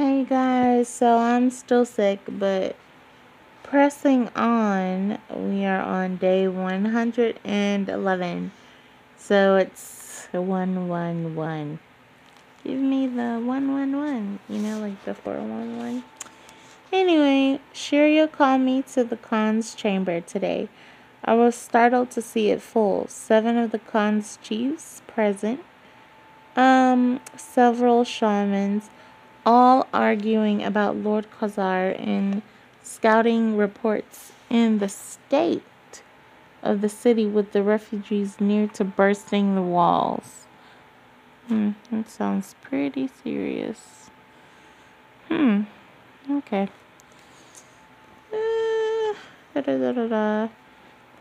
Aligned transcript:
Hey 0.00 0.24
guys, 0.24 0.88
so 0.88 1.18
I'm 1.18 1.50
still 1.50 1.84
sick, 1.84 2.20
but 2.26 2.74
pressing 3.62 4.28
on, 4.28 5.18
we 5.28 5.66
are 5.66 5.82
on 5.82 6.16
day 6.16 6.48
111. 6.48 8.52
So 9.18 9.56
it's 9.56 10.28
111. 10.32 11.78
Give 12.64 12.78
me 12.78 13.08
the 13.08 13.42
111, 13.44 14.38
you 14.48 14.58
know, 14.60 14.80
like 14.80 15.04
the 15.04 15.12
411. 15.12 16.02
Anyway, 16.90 17.60
Shiria 17.74 18.32
called 18.32 18.62
me 18.62 18.80
to 18.94 19.04
the 19.04 19.18
Khan's 19.18 19.74
chamber 19.74 20.22
today. 20.22 20.70
I 21.26 21.34
was 21.34 21.54
startled 21.54 22.10
to 22.12 22.22
see 22.22 22.48
it 22.48 22.62
full. 22.62 23.06
Seven 23.08 23.58
of 23.58 23.70
the 23.70 23.78
Khan's 23.78 24.38
chiefs 24.42 25.02
present. 25.06 25.60
Um, 26.56 27.20
several 27.36 28.04
shamans, 28.04 28.88
all 29.44 29.86
arguing 29.92 30.62
about 30.62 30.96
Lord 30.96 31.26
Khasar 31.30 31.98
and 31.98 32.42
scouting 32.82 33.56
reports 33.56 34.32
in 34.48 34.78
the 34.78 34.88
state 34.88 35.62
of 36.62 36.80
the 36.80 36.88
city 36.88 37.26
with 37.26 37.52
the 37.52 37.62
refugees 37.62 38.40
near 38.40 38.66
to 38.68 38.84
bursting 38.84 39.54
the 39.54 39.62
walls. 39.62 40.46
Hmm, 41.48 41.70
that 41.90 42.08
sounds 42.08 42.54
pretty 42.62 43.08
serious. 43.22 44.10
Hmm, 45.28 45.62
okay. 46.30 46.68
Uh, 48.32 49.14
da, 49.54 49.92
da, 49.92 50.06
da, 50.06 50.48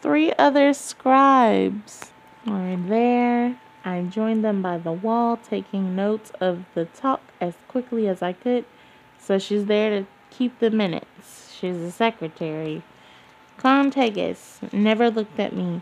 Three 0.02 0.34
other 0.38 0.74
scribes 0.74 2.12
are 2.48 2.76
there. 2.76 3.60
I 3.84 4.02
joined 4.04 4.44
them 4.44 4.62
by 4.62 4.78
the 4.78 4.92
wall, 4.92 5.38
taking 5.38 5.96
notes 5.96 6.32
of 6.40 6.66
the 6.74 6.86
talk 6.86 7.22
as 7.40 7.54
quickly 7.68 8.08
as 8.08 8.22
I 8.22 8.34
could. 8.34 8.66
So 9.20 9.40
she's 9.40 9.66
there 9.66 9.90
to 9.90 10.08
keep 10.30 10.60
the 10.60 10.70
minutes. 10.70 11.54
She's 11.58 11.78
a 11.78 11.92
secretary. 11.92 12.84
Khan 13.58 13.92
Tegus 13.92 14.72
never 14.74 15.10
looked 15.10 15.40
at 15.40 15.54
me. 15.54 15.82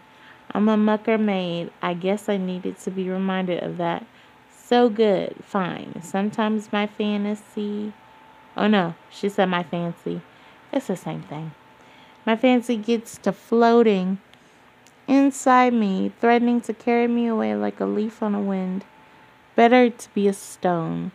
I'm 0.52 0.70
a 0.70 0.78
mucker 0.78 1.18
maid. 1.18 1.72
I 1.82 1.94
guess 1.94 2.30
I 2.30 2.38
needed 2.38 2.80
to 2.80 2.92
be 2.92 3.10
reminded 3.10 3.62
of 3.64 3.78
that. 3.78 4.06
So 4.52 4.90
good. 4.90 5.36
Fine. 5.44 6.02
Sometimes 6.02 6.72
my 6.72 6.88
fantasy. 6.88 7.94
Oh 8.56 8.68
no, 8.68 8.96
she 9.10 9.30
said 9.30 9.46
my 9.50 9.64
fancy. 9.64 10.22
It's 10.72 10.88
the 10.88 10.96
same 10.96 11.22
thing. 11.24 11.52
My 12.26 12.36
fancy 12.36 12.76
gets 12.76 13.18
to 13.20 13.32
floating 13.32 14.20
inside 15.08 15.74
me, 15.74 16.12
threatening 16.20 16.62
to 16.62 16.74
carry 16.74 17.08
me 17.08 17.28
away 17.28 17.56
like 17.56 17.80
a 17.80 17.86
leaf 17.86 18.22
on 18.22 18.36
a 18.36 18.42
wind. 18.42 18.86
Better 19.56 19.90
to 19.90 20.10
be 20.14 20.28
a 20.28 20.34
stone. 20.34 21.12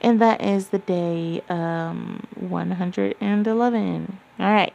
And 0.00 0.20
that 0.20 0.42
is 0.44 0.68
the 0.68 0.78
day 0.78 1.42
um, 1.48 2.26
111. 2.34 4.18
All 4.38 4.46
right. 4.46 4.72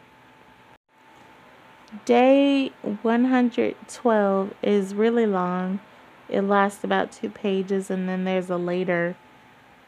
Day 2.06 2.72
112 3.02 4.54
is 4.62 4.94
really 4.94 5.26
long. 5.26 5.80
It 6.28 6.42
lasts 6.42 6.84
about 6.84 7.12
two 7.12 7.30
pages, 7.30 7.90
and 7.90 8.08
then 8.08 8.24
there's 8.24 8.50
a 8.50 8.58
later 8.58 9.16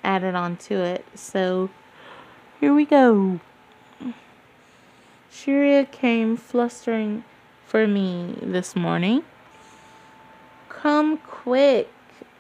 added 0.04 0.36
on 0.36 0.58
to 0.58 0.76
it. 0.76 1.06
So 1.14 1.70
here 2.60 2.74
we 2.74 2.86
go. 2.86 3.40
Shiria 5.32 5.90
came 5.90 6.36
flustering 6.36 7.24
for 7.72 7.88
me 7.88 8.36
this 8.42 8.76
morning. 8.76 9.24
Come 10.68 11.16
quick. 11.20 11.88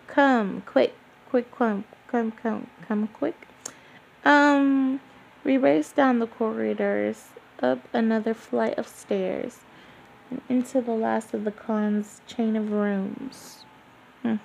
Come 0.08 0.62
quick. 0.66 0.94
Quick 1.30 1.50
come 1.56 1.86
come 2.10 2.34
come 2.34 2.68
come 2.86 3.08
quick. 3.08 3.48
Um 4.26 5.00
we 5.46 5.56
raced 5.56 5.96
down 5.96 6.20
the 6.20 6.28
corridors, 6.28 7.30
up 7.62 7.80
another 7.94 8.34
flight 8.34 8.78
of 8.78 8.90
stairs, 8.90 9.60
and 10.30 10.42
into 10.50 10.82
the 10.82 10.92
last 10.92 11.34
of 11.34 11.46
the 11.46 11.52
Khan's 11.52 12.20
chain 12.28 12.58
of 12.58 12.70
rooms. 12.70 13.64
Hmm. 14.24 14.36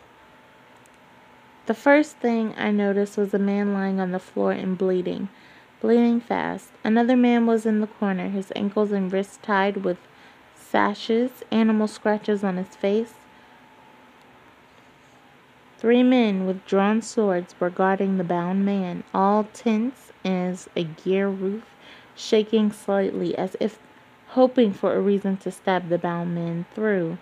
The 1.67 1.75
first 1.75 2.19
thing 2.19 2.55
I 2.57 2.71
noticed 2.71 3.19
was 3.19 3.35
a 3.35 3.41
man 3.41 3.75
lying 3.75 3.99
on 3.99 4.13
the 4.13 4.21
floor 4.21 4.53
and 4.53 4.79
bleeding, 4.79 5.31
bleeding 5.81 6.21
fast. 6.21 6.69
Another 6.85 7.17
man 7.17 7.45
was 7.45 7.67
in 7.67 7.81
the 7.81 7.89
corner, 7.89 8.29
his 8.29 8.53
ankles 8.55 8.93
and 8.93 9.13
wrists 9.13 9.41
tied 9.43 9.79
with 9.79 9.99
sashes, 10.71 11.31
animal 11.51 11.87
scratches 11.87 12.43
on 12.43 12.57
his 12.57 12.75
face. 12.77 13.15
Three 15.79 16.03
men 16.03 16.47
with 16.47 16.67
drawn 16.67 17.03
swords 17.03 17.55
were 17.61 17.71
guarding 17.71 18.17
the 18.17 18.25
bound 18.25 18.65
man, 18.65 19.05
all 19.15 19.45
tense 19.53 20.13
as 20.25 20.69
a 20.75 20.85
gear 20.85 21.29
roof, 21.29 21.65
shaking 22.15 22.73
slightly 22.73 23.37
as 23.37 23.57
if 23.61 23.79
hoping 24.29 24.73
for 24.73 24.95
a 24.95 25.01
reason 25.01 25.37
to 25.37 25.51
stab 25.51 25.89
the 25.89 25.99
bound 25.99 26.35
man 26.35 26.67
through. 26.75 27.19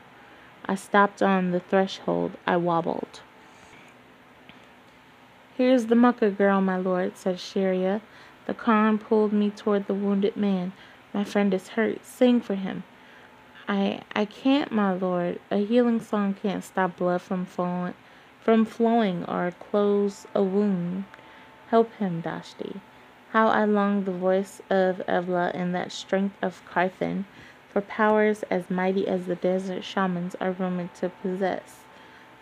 I 0.66 0.76
stopped 0.76 1.22
on 1.22 1.50
the 1.50 1.60
threshold. 1.60 2.32
I 2.46 2.56
wobbled. 2.56 3.20
Here's 5.56 5.86
the 5.86 5.94
mucker 5.94 6.30
girl, 6.30 6.60
my 6.60 6.76
lord, 6.76 7.16
said 7.16 7.36
Shiria. 7.36 8.00
The 8.46 8.54
Khan 8.54 8.98
pulled 8.98 9.32
me 9.32 9.50
toward 9.50 9.86
the 9.86 9.94
wounded 9.94 10.36
man. 10.36 10.72
My 11.12 11.24
friend 11.24 11.52
is 11.52 11.68
hurt. 11.68 12.04
Sing 12.04 12.40
for 12.40 12.54
him. 12.54 12.82
I 13.66 14.02
I 14.14 14.26
can't, 14.26 14.70
my 14.70 14.92
lord. 14.92 15.40
A 15.50 15.64
healing 15.64 16.00
song 16.00 16.34
can't 16.34 16.62
stop 16.62 16.96
blood 16.96 17.22
from 17.22 17.46
flowing, 17.46 17.94
from 18.40 18.66
flowing 18.66 19.24
or 19.24 19.52
close 19.52 20.26
a 20.34 20.42
wound. 20.42 21.04
Help 21.68 21.92
him, 21.94 22.20
Dashti. 22.20 22.80
How 23.30 23.48
I 23.48 23.64
long 23.64 24.04
the 24.04 24.12
voice 24.12 24.60
of 24.68 25.02
Evela 25.08 25.50
and 25.54 25.74
that 25.74 25.92
strength 25.92 26.36
of 26.42 26.62
Carthen, 26.66 27.24
for 27.72 27.80
powers 27.80 28.44
as 28.44 28.70
mighty 28.70 29.08
as 29.08 29.26
the 29.26 29.34
desert 29.34 29.82
shamans 29.82 30.36
are 30.40 30.52
rumored 30.52 30.94
to 30.96 31.08
possess, 31.08 31.84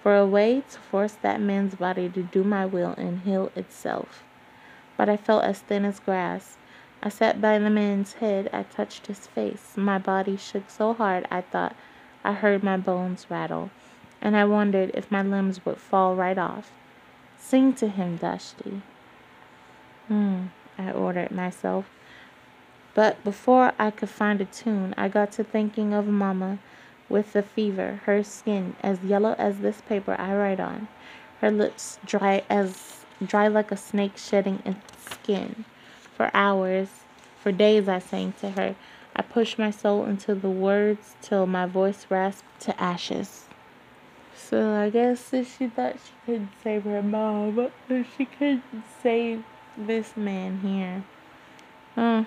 for 0.02 0.16
a 0.16 0.26
way 0.26 0.62
to 0.70 0.78
force 0.78 1.14
that 1.22 1.40
man's 1.40 1.76
body 1.76 2.08
to 2.08 2.22
do 2.24 2.42
my 2.42 2.66
will 2.66 2.94
and 2.98 3.20
heal 3.20 3.52
itself. 3.54 4.24
But 4.96 5.08
I 5.08 5.16
felt 5.16 5.44
as 5.44 5.60
thin 5.60 5.84
as 5.84 6.00
grass, 6.00 6.58
I 7.04 7.08
sat 7.08 7.40
by 7.40 7.58
the 7.58 7.70
man's 7.70 8.14
head. 8.14 8.48
I 8.52 8.62
touched 8.62 9.08
his 9.08 9.26
face. 9.26 9.72
My 9.76 9.98
body 9.98 10.36
shook 10.36 10.70
so 10.70 10.94
hard 10.94 11.26
I 11.30 11.40
thought 11.40 11.74
I 12.22 12.34
heard 12.34 12.62
my 12.62 12.76
bones 12.76 13.26
rattle, 13.28 13.70
and 14.20 14.36
I 14.36 14.44
wondered 14.44 14.92
if 14.94 15.10
my 15.10 15.22
limbs 15.22 15.64
would 15.66 15.78
fall 15.78 16.14
right 16.14 16.38
off. 16.38 16.70
Sing 17.36 17.72
to 17.74 17.88
him, 17.88 18.18
Dashti. 18.18 18.82
Hmm, 20.06 20.46
I 20.78 20.92
ordered 20.92 21.32
myself. 21.32 21.90
But 22.94 23.24
before 23.24 23.72
I 23.78 23.90
could 23.90 24.10
find 24.10 24.40
a 24.40 24.44
tune, 24.44 24.94
I 24.96 25.08
got 25.08 25.32
to 25.32 25.44
thinking 25.44 25.92
of 25.92 26.06
Mamma 26.06 26.58
with 27.08 27.32
the 27.32 27.42
fever, 27.42 28.00
her 28.04 28.22
skin 28.22 28.76
as 28.82 29.02
yellow 29.02 29.34
as 29.38 29.58
this 29.58 29.80
paper 29.80 30.14
I 30.18 30.34
write 30.34 30.60
on, 30.60 30.88
her 31.40 31.50
lips 31.50 31.98
dry 32.04 32.44
as 32.48 33.04
dry 33.24 33.48
like 33.48 33.72
a 33.72 33.76
snake 33.76 34.16
shedding 34.16 34.62
its 34.64 35.12
skin. 35.12 35.64
For 36.22 36.30
hours, 36.34 36.88
for 37.40 37.50
days, 37.50 37.88
I 37.88 37.98
sang 37.98 38.34
to 38.34 38.50
her. 38.50 38.76
I 39.16 39.22
pushed 39.22 39.58
my 39.58 39.72
soul 39.72 40.04
into 40.04 40.36
the 40.36 40.50
words 40.50 41.16
till 41.20 41.48
my 41.48 41.66
voice 41.66 42.06
rasped 42.08 42.60
to 42.60 42.80
ashes. 42.80 43.46
So 44.32 44.70
I 44.70 44.90
guess 44.90 45.32
if 45.34 45.58
she 45.58 45.66
thought 45.66 45.96
she 45.96 46.12
could 46.24 46.46
save 46.62 46.84
her 46.84 47.02
mom, 47.02 47.72
she 47.88 48.26
couldn't 48.26 48.62
save 49.02 49.42
this 49.76 50.16
man 50.16 50.60
here. 50.60 51.02
Oh, 51.96 52.26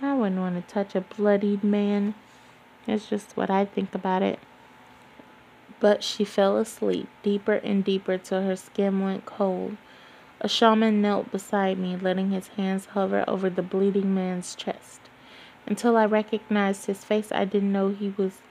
I 0.00 0.14
wouldn't 0.14 0.40
want 0.40 0.66
to 0.66 0.72
touch 0.74 0.94
a 0.94 1.02
bloodied 1.02 1.62
man. 1.62 2.14
It's 2.86 3.10
just 3.10 3.36
what 3.36 3.50
I 3.50 3.66
think 3.66 3.94
about 3.94 4.22
it. 4.22 4.38
But 5.80 6.02
she 6.02 6.24
fell 6.24 6.56
asleep, 6.56 7.08
deeper 7.22 7.56
and 7.56 7.84
deeper 7.84 8.16
till 8.16 8.40
her 8.40 8.56
skin 8.56 9.04
went 9.04 9.26
cold. 9.26 9.76
A 10.44 10.48
shaman 10.48 11.00
knelt 11.00 11.32
beside 11.32 11.78
me, 11.78 11.96
letting 11.96 12.28
his 12.28 12.48
hands 12.48 12.84
hover 12.92 13.24
over 13.26 13.48
the 13.48 13.62
bleeding 13.62 14.14
man's 14.14 14.54
chest. 14.54 15.00
Until 15.66 15.96
I 15.96 16.04
recognized 16.04 16.84
his 16.84 17.02
face, 17.02 17.32
I 17.32 17.46
didn't 17.46 17.72
know 17.72 17.88
he 17.88 18.12
was, 18.18 18.42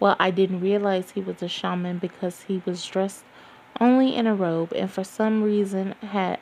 well, 0.00 0.16
I 0.18 0.30
didn't 0.30 0.62
realize 0.62 1.10
he 1.10 1.20
was 1.20 1.42
a 1.42 1.48
shaman 1.48 1.98
because 1.98 2.44
he 2.44 2.62
was 2.64 2.86
dressed 2.86 3.24
only 3.78 4.16
in 4.16 4.26
a 4.26 4.34
robe 4.34 4.72
and 4.72 4.90
for 4.90 5.04
some 5.04 5.42
reason 5.42 5.94
had 6.00 6.38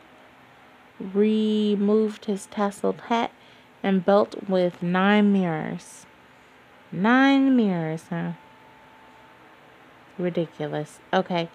removed 1.01 2.27
his 2.27 2.47
tasseled 2.47 3.01
hat 3.09 3.33
and 3.83 4.05
belt 4.05 4.49
with 4.49 4.81
nine 4.81 5.33
mirrors. 5.33 6.07
Nine 6.93 7.57
mirrors, 7.57 8.05
huh? 8.11 8.35
Ridiculous. 10.19 11.01
Okay. 11.13 11.49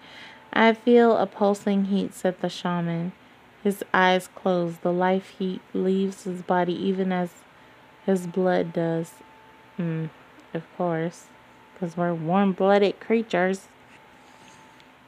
I 0.52 0.74
feel 0.74 1.16
a 1.16 1.26
pulsing 1.26 1.86
heat, 1.86 2.12
said 2.12 2.42
the 2.42 2.50
shaman. 2.50 3.12
His 3.66 3.82
eyes 3.92 4.28
close. 4.32 4.76
The 4.76 4.92
life 4.92 5.30
heat 5.40 5.60
leaves 5.74 6.22
his 6.22 6.40
body 6.40 6.72
even 6.72 7.10
as 7.10 7.30
his 8.04 8.28
blood 8.28 8.72
does. 8.72 9.14
Hmm, 9.76 10.06
of 10.54 10.62
course, 10.76 11.24
because 11.74 11.96
we're 11.96 12.14
warm 12.14 12.52
blooded 12.52 13.00
creatures. 13.00 13.66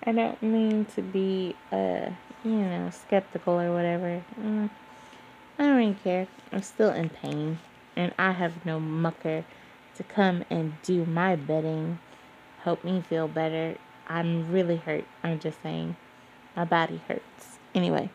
I 0.03 0.11
don't 0.11 0.43
mean 0.43 0.87
to 0.97 1.03
be, 1.03 1.55
uh, 1.71 2.11
you 2.43 2.51
know, 2.51 2.91
skeptical 2.91 3.61
or 3.61 3.73
whatever. 3.73 4.25
Mm. 4.37 4.71
I 5.57 5.63
don't 5.63 5.81
even 5.81 5.95
care. 5.95 6.27
I'm 6.51 6.63
still 6.63 6.91
in 6.91 7.11
pain, 7.11 7.61
and 7.95 8.13
I 8.19 8.33
have 8.33 8.67
no 8.67 8.81
mucker 8.81 9.45
to 9.95 10.03
come 10.03 10.45
and 10.51 10.83
do 10.83 11.07
my 11.07 11.37
bedding. 11.37 12.01
help 12.65 12.83
me 12.83 13.03
feel 13.03 13.29
better. 13.29 13.77
I'm 14.09 14.51
really 14.51 14.79
hurt. 14.79 15.05
I'm 15.23 15.39
just 15.39 15.63
saying. 15.63 15.95
My 16.57 16.65
body 16.65 17.01
hurts. 17.07 17.61
Anyway. 17.73 18.11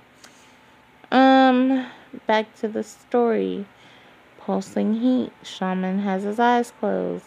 Um, 1.54 1.86
back 2.26 2.56
to 2.56 2.68
the 2.68 2.82
story. 2.82 3.68
Pulsing 4.40 5.02
heat. 5.02 5.32
Shaman 5.44 6.00
has 6.00 6.24
his 6.24 6.40
eyes 6.40 6.74
closed. 6.80 7.26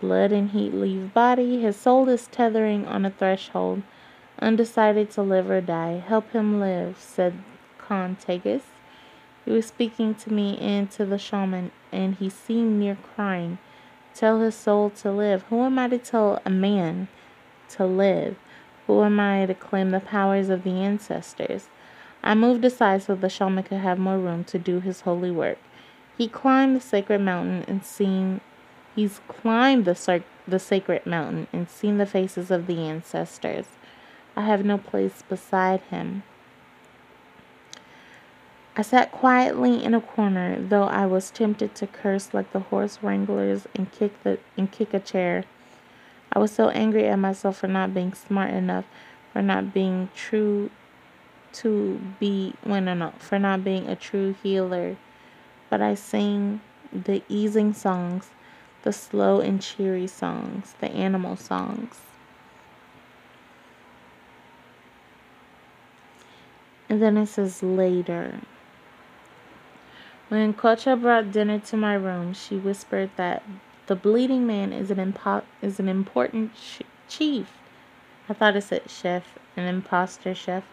Blood 0.00 0.32
and 0.32 0.50
heat 0.52 0.72
leave 0.72 1.12
body. 1.12 1.60
His 1.60 1.76
soul 1.76 2.08
is 2.08 2.28
tethering 2.28 2.86
on 2.86 3.04
a 3.04 3.10
threshold, 3.10 3.82
undecided 4.40 5.10
to 5.10 5.22
live 5.22 5.50
or 5.50 5.60
die. 5.60 5.98
Help 5.98 6.32
him 6.32 6.58
live, 6.58 6.96
said 6.98 7.34
Khan 7.76 8.16
Tegus. 8.16 8.62
He 9.44 9.50
was 9.50 9.66
speaking 9.66 10.14
to 10.14 10.32
me 10.32 10.56
and 10.58 10.90
to 10.92 11.04
the 11.04 11.18
shaman, 11.18 11.70
and 11.92 12.14
he 12.14 12.30
seemed 12.30 12.78
near 12.78 12.96
crying. 13.14 13.58
Tell 14.14 14.40
his 14.40 14.54
soul 14.54 14.88
to 15.02 15.12
live. 15.12 15.42
Who 15.50 15.62
am 15.62 15.78
I 15.78 15.88
to 15.88 15.98
tell 15.98 16.40
a 16.46 16.50
man 16.50 17.08
to 17.70 17.84
live? 17.84 18.36
Who 18.86 19.02
am 19.02 19.20
I 19.20 19.44
to 19.44 19.54
claim 19.54 19.90
the 19.90 20.00
powers 20.00 20.48
of 20.48 20.64
the 20.64 20.70
ancestors? 20.70 21.68
I 22.22 22.34
moved 22.34 22.64
aside 22.64 23.02
so 23.02 23.14
the 23.14 23.28
shaman 23.28 23.64
could 23.64 23.78
have 23.78 23.98
more 23.98 24.18
room 24.18 24.44
to 24.44 24.58
do 24.58 24.80
his 24.80 25.02
holy 25.02 25.30
work. 25.30 25.58
He 26.16 26.28
climbed 26.28 26.76
the 26.76 26.80
sacred 26.80 27.20
mountain 27.20 27.64
and 27.68 27.84
seen 27.84 28.40
He's 28.98 29.20
climbed 29.28 29.84
the, 29.84 30.24
the 30.48 30.58
sacred 30.58 31.06
mountain 31.06 31.46
and 31.52 31.70
seen 31.70 31.98
the 31.98 32.04
faces 32.04 32.50
of 32.50 32.66
the 32.66 32.78
ancestors. 32.78 33.66
I 34.34 34.42
have 34.42 34.64
no 34.64 34.76
place 34.76 35.22
beside 35.22 35.82
him. 35.82 36.24
I 38.76 38.82
sat 38.82 39.12
quietly 39.12 39.84
in 39.84 39.94
a 39.94 40.00
corner, 40.00 40.60
though 40.60 40.88
I 40.88 41.06
was 41.06 41.30
tempted 41.30 41.76
to 41.76 41.86
curse 41.86 42.34
like 42.34 42.52
the 42.52 42.58
horse 42.58 42.98
wranglers 43.02 43.68
and 43.76 43.92
kick 43.92 44.20
the 44.24 44.40
and 44.56 44.68
kick 44.68 44.92
a 44.92 44.98
chair. 44.98 45.44
I 46.32 46.40
was 46.40 46.50
so 46.50 46.70
angry 46.70 47.06
at 47.06 47.20
myself 47.20 47.58
for 47.58 47.68
not 47.68 47.94
being 47.94 48.14
smart 48.14 48.50
enough, 48.50 48.86
for 49.32 49.42
not 49.42 49.72
being 49.72 50.08
true 50.12 50.70
to 51.54 52.00
be 52.20 52.54
well, 52.64 52.80
no, 52.80 52.94
no, 52.94 53.12
for 53.18 53.38
not 53.38 53.64
being 53.64 53.88
a 53.88 53.96
true 53.96 54.34
healer. 54.42 54.96
But 55.70 55.82
I 55.82 55.94
sing 55.94 56.60
the 56.92 57.22
easing 57.28 57.74
songs 57.74 58.30
the 58.82 58.92
slow 58.92 59.40
and 59.40 59.60
cheery 59.60 60.06
songs, 60.06 60.74
the 60.80 60.90
animal 60.90 61.36
songs. 61.36 62.00
And 66.88 67.02
then 67.02 67.16
it 67.18 67.26
says 67.26 67.62
later. 67.62 68.40
When 70.28 70.54
Qacha 70.54 71.00
brought 71.00 71.32
dinner 71.32 71.58
to 71.58 71.76
my 71.76 71.94
room, 71.94 72.32
she 72.32 72.56
whispered 72.56 73.10
that 73.16 73.42
the 73.86 73.96
bleeding 73.96 74.46
man 74.46 74.72
is 74.72 74.90
an 74.90 74.98
impo- 74.98 75.44
is 75.62 75.80
an 75.80 75.88
important 75.88 76.54
ch- 76.54 76.82
chief. 77.08 77.48
I 78.28 78.34
thought 78.34 78.56
it 78.56 78.62
said 78.62 78.90
chef, 78.90 79.38
an 79.56 79.64
imposter 79.64 80.34
chef. 80.34 80.64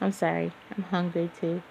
I'm 0.00 0.12
sorry, 0.12 0.52
I'm 0.76 0.84
hungry 0.84 1.30
too. 1.40 1.62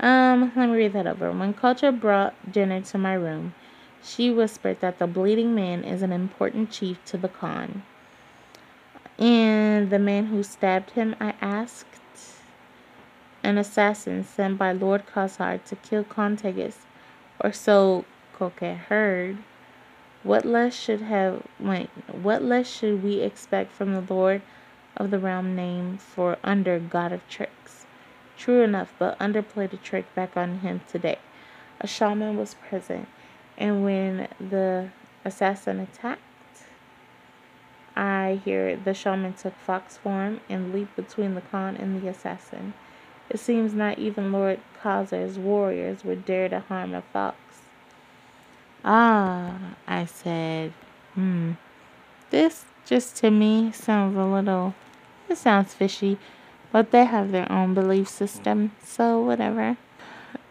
Um, 0.00 0.52
let 0.56 0.68
me 0.68 0.76
read 0.76 0.92
that 0.92 1.06
over. 1.06 1.30
When 1.32 1.54
Qacha 1.54 1.98
brought 1.98 2.52
dinner 2.52 2.80
to 2.82 2.98
my 2.98 3.14
room, 3.14 3.54
she 4.02 4.30
whispered 4.30 4.80
that 4.80 4.98
the 4.98 5.06
bleeding 5.06 5.54
man 5.54 5.82
is 5.84 6.02
an 6.02 6.12
important 6.12 6.70
chief 6.70 7.04
to 7.06 7.16
the 7.16 7.28
Khan. 7.28 7.82
And 9.18 9.90
the 9.90 9.98
man 9.98 10.26
who 10.26 10.42
stabbed 10.42 10.90
him, 10.90 11.16
I 11.20 11.34
asked. 11.40 11.86
An 13.42 13.58
assassin 13.58 14.24
sent 14.24 14.56
by 14.58 14.72
Lord 14.72 15.04
Khasar 15.06 15.62
to 15.64 15.76
kill 15.76 16.02
Khan 16.02 16.38
or 17.40 17.52
so 17.52 18.04
Koke 18.34 18.76
heard. 18.76 19.38
What 20.22 20.46
less 20.46 20.74
should 20.74 21.02
have 21.02 21.42
wait, 21.60 21.90
what 22.10 22.42
less 22.42 22.66
should 22.66 23.02
we 23.02 23.20
expect 23.20 23.72
from 23.72 23.92
the 23.92 24.14
Lord 24.14 24.40
of 24.96 25.10
the 25.10 25.18
realm 25.18 25.54
name 25.56 25.98
for 25.98 26.38
under 26.44 26.78
God 26.78 27.12
of 27.12 27.28
tricks? 27.28 27.86
True 28.36 28.62
enough, 28.62 28.92
but 28.98 29.16
under 29.20 29.42
played 29.42 29.72
a 29.72 29.76
trick 29.76 30.12
back 30.14 30.36
on 30.36 30.60
him 30.60 30.80
today. 30.88 31.18
A 31.80 31.86
shaman 31.86 32.36
was 32.36 32.54
present 32.54 33.08
and 33.56 33.84
when 33.84 34.28
the 34.40 34.88
assassin 35.24 35.80
attacked, 35.80 36.20
I 37.96 38.40
hear 38.44 38.76
the 38.76 38.94
shaman 38.94 39.34
took 39.34 39.56
fox 39.58 39.96
form 39.96 40.40
and 40.48 40.72
leaped 40.72 40.96
between 40.96 41.34
the 41.34 41.40
Khan 41.40 41.76
and 41.76 42.02
the 42.02 42.08
assassin. 42.08 42.74
It 43.30 43.38
seems 43.38 43.72
not 43.72 43.98
even 43.98 44.32
Lord 44.32 44.60
Khasar's 44.82 45.38
warriors 45.38 46.04
would 46.04 46.24
dare 46.24 46.48
to 46.48 46.60
harm 46.60 46.94
a 46.94 47.02
fox. 47.02 47.36
Ah, 48.84 49.56
I 49.86 50.04
said, 50.04 50.72
hmm. 51.14 51.52
This 52.30 52.64
just 52.84 53.16
to 53.16 53.30
me 53.30 53.70
sounds 53.72 54.16
a 54.16 54.24
little, 54.24 54.74
it 55.28 55.38
sounds 55.38 55.74
fishy, 55.74 56.18
but 56.72 56.90
they 56.90 57.04
have 57.04 57.32
their 57.32 57.50
own 57.50 57.74
belief 57.74 58.08
system, 58.08 58.72
so 58.82 59.20
whatever. 59.20 59.76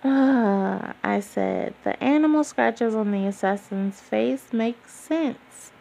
Ah, 0.03 0.93
I 1.03 1.19
said, 1.19 1.73
the 1.83 2.01
animal 2.03 2.43
scratches 2.43 2.93
on 2.93 3.11
the 3.11 3.25
assassin's 3.25 4.01
face 4.01 4.51
make 4.51 4.87
sense. 4.87 5.71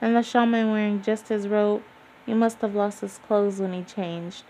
And 0.00 0.16
the 0.16 0.22
shaman 0.22 0.72
wearing 0.72 1.02
just 1.02 1.28
his 1.28 1.46
robe, 1.46 1.82
he 2.26 2.34
must 2.34 2.60
have 2.62 2.74
lost 2.74 3.00
his 3.00 3.18
clothes 3.18 3.60
when 3.60 3.72
he 3.72 3.82
changed. 3.82 4.44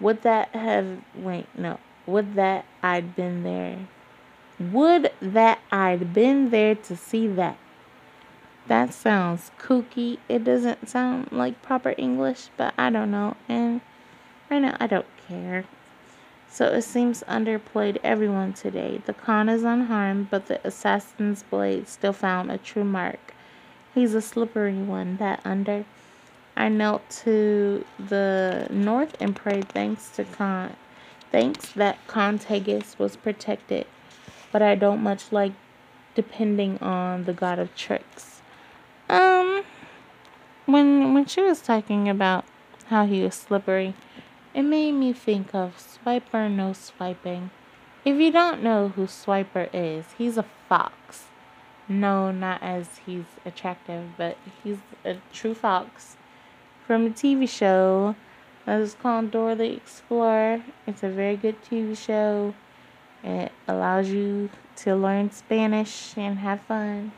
Would 0.00 0.22
that 0.22 0.48
have, 0.54 0.98
wait, 1.14 1.46
no, 1.56 1.78
would 2.06 2.34
that 2.34 2.64
I'd 2.82 3.14
been 3.14 3.42
there. 3.42 3.78
Would 4.58 5.12
that 5.20 5.60
I'd 5.70 6.12
been 6.12 6.50
there 6.50 6.74
to 6.74 6.96
see 6.96 7.26
that. 7.28 7.56
That 8.72 8.94
sounds 8.94 9.50
kooky. 9.60 10.16
It 10.30 10.44
doesn't 10.44 10.88
sound 10.88 11.30
like 11.30 11.60
proper 11.60 11.94
English, 11.98 12.48
but 12.56 12.72
I 12.78 12.88
don't 12.88 13.10
know. 13.10 13.36
And 13.46 13.82
right 14.50 14.60
now, 14.60 14.78
I 14.80 14.86
don't 14.86 15.04
care. 15.28 15.66
So 16.48 16.68
it 16.68 16.80
seems 16.80 17.22
underplayed 17.28 17.98
everyone 18.02 18.54
today. 18.54 19.02
The 19.04 19.12
Khan 19.12 19.50
is 19.50 19.62
unharmed, 19.62 20.30
but 20.30 20.46
the 20.46 20.66
assassin's 20.66 21.42
blade 21.42 21.86
still 21.86 22.14
found 22.14 22.50
a 22.50 22.56
true 22.56 22.82
mark. 22.82 23.34
He's 23.94 24.14
a 24.14 24.22
slippery 24.22 24.78
one, 24.78 25.18
that 25.18 25.42
under. 25.44 25.84
I 26.56 26.70
knelt 26.70 27.02
to 27.24 27.84
the 27.98 28.68
north 28.70 29.18
and 29.20 29.36
prayed 29.36 29.68
thanks 29.68 30.08
to 30.16 30.24
Khan. 30.24 30.76
Thanks 31.30 31.72
that 31.72 31.98
Khan 32.06 32.38
Tegus 32.38 32.98
was 32.98 33.16
protected, 33.16 33.86
but 34.50 34.62
I 34.62 34.76
don't 34.76 35.02
much 35.02 35.30
like 35.30 35.52
depending 36.14 36.78
on 36.78 37.24
the 37.24 37.34
god 37.34 37.58
of 37.58 37.76
tricks. 37.76 38.31
Um, 39.12 39.62
when 40.64 41.12
when 41.12 41.26
she 41.26 41.42
was 41.42 41.60
talking 41.60 42.08
about 42.08 42.46
how 42.86 43.04
he 43.04 43.22
was 43.22 43.34
slippery, 43.34 43.92
it 44.54 44.62
made 44.62 44.92
me 44.92 45.12
think 45.12 45.54
of 45.54 45.76
Swiper 45.76 46.50
No 46.50 46.72
Swiping. 46.72 47.50
If 48.06 48.16
you 48.18 48.32
don't 48.32 48.62
know 48.62 48.88
who 48.88 49.02
Swiper 49.02 49.68
is, 49.74 50.06
he's 50.16 50.38
a 50.38 50.46
fox. 50.66 51.24
No, 51.90 52.32
not 52.32 52.62
as 52.62 53.00
he's 53.04 53.26
attractive, 53.44 54.12
but 54.16 54.38
he's 54.64 54.78
a 55.04 55.16
true 55.30 55.54
fox 55.54 56.16
from 56.86 57.04
a 57.04 57.10
TV 57.10 57.46
show 57.46 58.16
that 58.64 58.80
is 58.80 58.94
called 58.94 59.30
Dora 59.30 59.54
the 59.54 59.74
Explorer. 59.74 60.62
It's 60.86 61.02
a 61.02 61.10
very 61.10 61.36
good 61.36 61.62
TV 61.62 61.98
show. 61.98 62.54
It 63.22 63.52
allows 63.68 64.08
you 64.08 64.48
to 64.76 64.96
learn 64.96 65.30
Spanish 65.32 66.16
and 66.16 66.38
have 66.38 66.62
fun. 66.62 67.12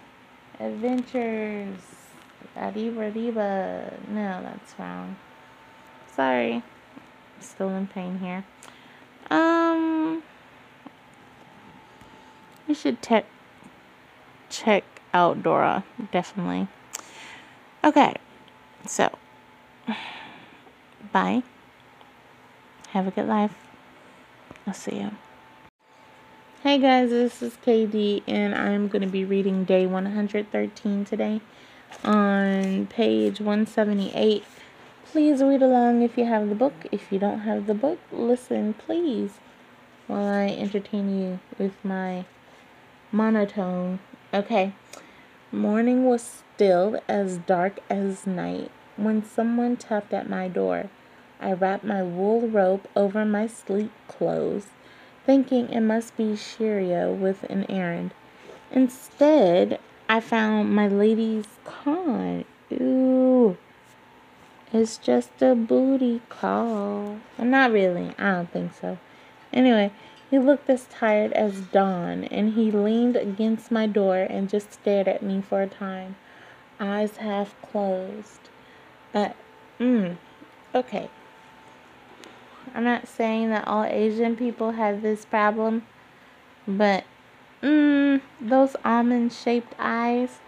Adventures. 0.61 1.80
Arriba, 2.56 3.00
arriba. 3.00 3.99
No, 4.08 4.42
that's 4.42 4.78
wrong. 4.78 5.16
Sorry 6.14 6.62
still 7.44 7.70
in 7.70 7.87
pain 7.87 8.18
here. 8.18 8.44
Um, 9.30 10.23
we 12.66 12.75
should 12.75 13.00
te- 13.02 13.23
check 14.49 14.84
out 15.12 15.42
Dora, 15.42 15.84
definitely. 16.11 16.68
Okay, 17.82 18.14
so, 18.87 19.11
bye. 21.12 21.42
Have 22.90 23.06
a 23.06 23.11
good 23.11 23.26
life. 23.26 23.54
I'll 24.66 24.75
see 24.75 24.96
you. 24.96 25.11
Hey 26.64 26.78
guys, 26.78 27.11
this 27.11 27.42
is 27.42 27.59
KD, 27.62 28.23
and 28.26 28.54
I'm 28.54 28.88
going 28.88 29.02
to 29.02 29.06
be 29.06 29.23
reading 29.23 29.64
day 29.64 29.85
113 29.87 31.04
today 31.04 31.42
on 32.02 32.87
page 32.87 33.38
178 33.38 34.42
Please 35.04 35.42
read 35.42 35.61
along 35.61 36.00
if 36.00 36.16
you 36.16 36.25
have 36.25 36.49
the 36.49 36.54
book. 36.54 36.73
If 36.90 37.12
you 37.12 37.18
don't 37.18 37.40
have 37.40 37.66
the 37.66 37.75
book, 37.75 37.99
listen, 38.11 38.73
please, 38.73 39.33
while 40.06 40.26
I 40.26 40.47
entertain 40.47 41.21
you 41.21 41.38
with 41.59 41.75
my 41.85 42.25
monotone. 43.12 43.99
Okay. 44.33 44.73
Morning 45.52 46.06
was 46.06 46.42
still 46.54 46.99
as 47.06 47.37
dark 47.37 47.80
as 47.90 48.26
night 48.26 48.71
when 48.97 49.23
someone 49.23 49.76
tapped 49.76 50.14
at 50.14 50.30
my 50.30 50.49
door. 50.49 50.88
I 51.38 51.52
wrapped 51.52 51.85
my 51.85 52.02
wool 52.02 52.49
robe 52.49 52.88
over 52.97 53.26
my 53.26 53.49
sleep 53.49 53.92
clothes. 54.09 54.68
Thinking 55.24 55.68
it 55.70 55.80
must 55.80 56.16
be 56.16 56.34
Shiria 56.34 57.14
with 57.14 57.44
an 57.44 57.70
errand. 57.70 58.12
Instead, 58.70 59.78
I 60.08 60.20
found 60.20 60.74
my 60.74 60.88
lady's 60.88 61.46
Khan. 61.64 62.44
Ooh. 62.72 63.56
It's 64.72 64.98
just 64.98 65.40
a 65.40 65.54
booty 65.54 66.20
call. 66.28 67.20
Well, 67.38 67.46
not 67.46 67.70
really. 67.70 68.12
I 68.18 68.32
don't 68.32 68.50
think 68.50 68.74
so. 68.74 68.98
Anyway, 69.52 69.92
he 70.30 70.38
looked 70.38 70.68
as 70.68 70.86
tired 70.86 71.32
as 71.32 71.60
Dawn, 71.60 72.24
and 72.24 72.54
he 72.54 72.72
leaned 72.72 73.14
against 73.14 73.70
my 73.70 73.86
door 73.86 74.16
and 74.16 74.48
just 74.48 74.72
stared 74.72 75.06
at 75.06 75.22
me 75.22 75.40
for 75.40 75.62
a 75.62 75.68
time, 75.68 76.16
eyes 76.80 77.18
half 77.18 77.54
closed. 77.62 78.48
Uh, 79.14 79.28
mm, 79.78 80.16
okay. 80.74 81.08
I'm 82.75 82.85
not 82.85 83.09
saying 83.09 83.50
that 83.50 83.66
all 83.66 83.85
Asian 83.85 84.37
people 84.37 84.73
have 84.73 85.02
this 85.02 85.25
problem, 85.25 85.87
but 86.66 87.04
mm, 87.62 88.21
those 88.40 88.76
almond 88.85 89.33
shaped 89.33 89.75
eyes, 89.78 90.38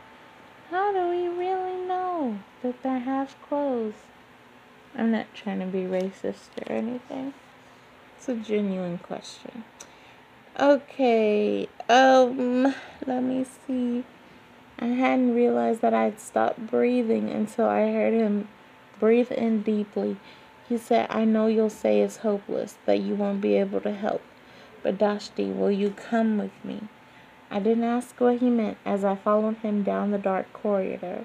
how 0.70 0.92
do 0.92 1.08
we 1.08 1.28
really 1.28 1.76
know 1.86 2.38
that 2.62 2.82
they're 2.82 3.00
half 3.00 3.40
closed? 3.48 3.96
I'm 4.96 5.10
not 5.10 5.26
trying 5.34 5.60
to 5.60 5.66
be 5.66 5.80
racist 5.80 6.48
or 6.66 6.72
anything. 6.72 7.34
It's 8.16 8.28
a 8.28 8.34
genuine 8.34 8.98
question. 8.98 9.64
Okay, 10.58 11.68
um, 11.88 12.74
let 13.06 13.22
me 13.22 13.44
see. 13.66 14.04
I 14.78 14.86
hadn't 14.86 15.34
realized 15.34 15.82
that 15.82 15.92
I'd 15.92 16.18
stopped 16.18 16.66
breathing 16.66 17.28
until 17.30 17.66
I 17.66 17.92
heard 17.92 18.14
him 18.14 18.48
breathe 18.98 19.30
in 19.32 19.62
deeply. 19.62 20.16
He 20.68 20.78
said, 20.78 21.06
I 21.10 21.24
know 21.24 21.46
you'll 21.46 21.70
say 21.70 22.00
it's 22.00 22.18
hopeless, 22.18 22.76
that 22.86 23.00
you 23.00 23.14
won't 23.14 23.40
be 23.40 23.54
able 23.56 23.80
to 23.82 23.92
help. 23.92 24.22
But 24.82 24.98
Dashti, 24.98 25.54
will 25.54 25.70
you 25.70 25.90
come 25.90 26.38
with 26.38 26.64
me? 26.64 26.88
I 27.50 27.60
didn't 27.60 27.84
ask 27.84 28.20
what 28.20 28.38
he 28.38 28.50
meant 28.50 28.78
as 28.84 29.04
I 29.04 29.14
followed 29.14 29.58
him 29.58 29.82
down 29.84 30.10
the 30.10 30.18
dark 30.18 30.52
corridor. 30.52 31.24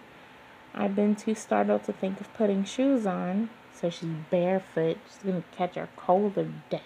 I'd 0.74 0.96
been 0.96 1.16
too 1.16 1.36
startled 1.36 1.84
to 1.86 1.94
think 1.94 2.22
of 2.22 2.34
putting 2.36 2.64
shoes 2.64 3.06
on, 3.06 3.50
so 3.74 3.90
she's 3.90 4.10
barefoot. 4.30 4.98
She's 5.08 5.24
gonna 5.24 5.44
catch 5.56 5.76
her 5.76 5.90
cold 5.98 6.38
or 6.38 6.48
death. 6.70 6.82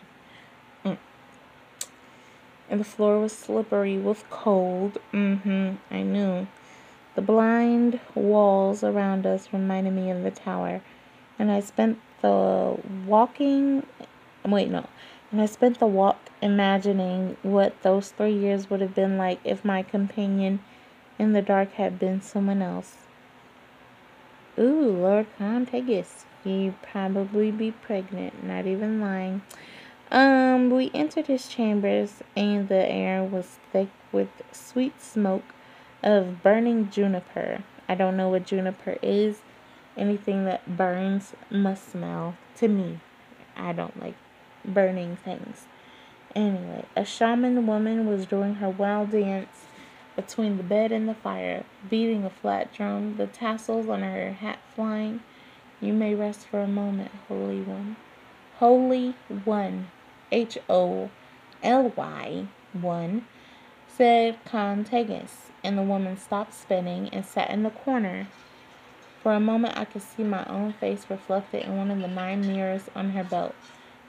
Mm. 0.85 0.97
And 2.69 2.79
the 2.79 2.85
floor 2.85 3.19
was 3.19 3.33
slippery 3.33 3.97
with 3.97 4.29
cold. 4.29 4.97
Mm-hmm, 5.13 5.75
I 5.91 6.01
knew. 6.01 6.47
The 7.15 7.21
blind 7.21 7.99
walls 8.13 8.83
around 8.83 9.25
us 9.25 9.49
reminded 9.53 9.93
me 9.93 10.09
of 10.09 10.23
the 10.23 10.31
tower, 10.31 10.81
and 11.37 11.51
I 11.51 11.59
spent 11.59 11.99
the 12.21 12.77
walking. 13.05 13.85
Wait, 14.45 14.69
no. 14.69 14.87
And 15.31 15.41
I 15.41 15.45
spent 15.47 15.79
the 15.79 15.87
walk 15.87 16.17
imagining 16.41 17.37
what 17.41 17.81
those 17.81 18.11
three 18.11 18.33
years 18.33 18.69
would 18.69 18.81
have 18.81 18.95
been 18.95 19.17
like 19.17 19.39
if 19.43 19.65
my 19.65 19.83
companion 19.83 20.59
in 21.17 21.33
the 21.33 21.41
dark 21.41 21.73
had 21.73 21.99
been 21.99 22.21
someone 22.21 22.61
else. 22.61 22.95
Ooh, 24.57 24.91
Lord 24.91 25.27
Khan 25.37 25.65
Tegus. 25.65 26.23
He'd 26.43 26.75
probably 26.81 27.51
be 27.51 27.71
pregnant, 27.71 28.43
not 28.43 28.67
even 28.67 29.01
lying. 29.01 29.41
Um, 30.11 30.69
we 30.69 30.91
entered 30.93 31.27
his 31.27 31.47
chambers, 31.47 32.21
and 32.37 32.69
the 32.69 32.89
air 32.89 33.23
was 33.23 33.57
thick 33.73 33.89
with 34.11 34.29
sweet 34.51 35.01
smoke 35.01 35.43
of 36.03 36.43
burning 36.43 36.89
juniper. 36.89 37.63
I 37.89 37.95
don't 37.95 38.15
know 38.15 38.29
what 38.29 38.45
juniper 38.45 38.97
is. 39.01 39.41
Anything 39.97 40.45
that 40.45 40.77
burns 40.77 41.33
must 41.49 41.91
smell 41.91 42.35
to 42.57 42.67
me. 42.67 42.99
I 43.55 43.71
don't 43.73 43.99
like 44.01 44.15
burning 44.65 45.15
things. 45.15 45.65
Anyway, 46.35 46.85
a 46.95 47.05
shaman 47.05 47.65
woman 47.65 48.05
was 48.05 48.25
doing 48.25 48.55
her 48.55 48.69
wild 48.69 49.11
dance 49.11 49.65
between 50.15 50.57
the 50.57 50.63
bed 50.63 50.91
and 50.91 51.07
the 51.07 51.13
fire, 51.13 51.63
beating 51.89 52.25
a 52.25 52.29
flat 52.29 52.73
drum, 52.73 53.15
the 53.17 53.27
tassels 53.27 53.87
on 53.87 54.01
her 54.01 54.33
hat 54.33 54.59
flying. 54.75 55.21
You 55.79 55.93
may 55.93 56.15
rest 56.15 56.47
for 56.47 56.59
a 56.59 56.67
moment, 56.67 57.11
Holy 57.27 57.61
One. 57.61 57.95
Holy 58.57 59.15
One, 59.43 59.89
H 60.31 60.57
O 60.69 61.09
L 61.63 61.93
Y, 61.95 62.47
One, 62.73 63.25
said 63.87 64.37
Tegus, 64.45 65.51
and 65.63 65.77
the 65.77 65.83
woman 65.83 66.17
stopped 66.17 66.53
spinning 66.53 67.09
and 67.09 67.25
sat 67.25 67.49
in 67.49 67.63
the 67.63 67.69
corner. 67.69 68.27
For 69.25 69.33
a 69.33 69.39
moment, 69.39 69.75
I 69.75 69.85
could 69.85 70.03
see 70.03 70.21
my 70.21 70.45
own 70.45 70.73
face 70.73 71.07
reflected 71.09 71.65
in 71.65 71.77
one 71.77 71.89
of 71.89 71.99
the 71.99 72.07
nine 72.07 72.41
mirrors 72.41 72.91
on 72.95 73.09
her 73.13 73.23
belt. 73.23 73.55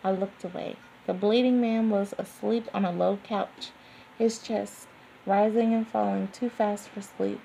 I 0.04 0.10
looked 0.10 0.44
away. 0.44 0.76
The 1.06 1.14
bleeding 1.14 1.58
man 1.58 1.88
was 1.88 2.12
asleep 2.18 2.68
on 2.74 2.84
a 2.84 2.92
low 2.92 3.18
couch, 3.24 3.70
his 4.18 4.38
chest 4.38 4.88
rising 5.24 5.72
and 5.72 5.88
falling 5.88 6.28
too 6.28 6.50
fast 6.50 6.90
for 6.90 7.00
sleep. 7.00 7.40